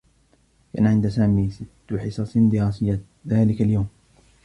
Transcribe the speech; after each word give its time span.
كانت 0.73 0.87
عند 0.87 1.07
سامي 1.07 1.49
ستّ 1.51 1.93
حصص 1.99 2.37
دراسيّة 2.37 3.01
ذلك 3.27 3.61
اليوم. 3.61 3.87